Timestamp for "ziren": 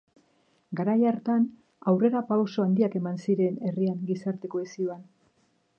3.27-3.61